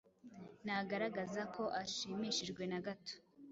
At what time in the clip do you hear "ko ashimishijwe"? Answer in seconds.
1.55-2.61